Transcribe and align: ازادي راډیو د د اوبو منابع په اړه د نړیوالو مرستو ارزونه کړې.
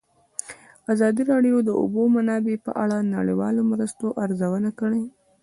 ازادي 0.93 1.23
راډیو 1.31 1.57
د 1.63 1.65
د 1.67 1.71
اوبو 1.81 2.01
منابع 2.15 2.55
په 2.65 2.71
اړه 2.83 2.97
د 2.99 3.07
نړیوالو 3.17 3.61
مرستو 3.71 4.07
ارزونه 4.23 4.69
کړې. 4.79 5.03